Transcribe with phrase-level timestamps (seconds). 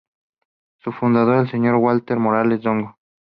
[0.79, 1.75] Su fundador fue el Sr.
[1.75, 2.97] Walter Morales Dongo.